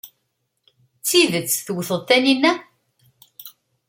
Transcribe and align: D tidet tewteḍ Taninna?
D 0.99 1.01
tidet 1.07 1.57
tewteḍ 1.65 2.01
Taninna? 2.07 2.53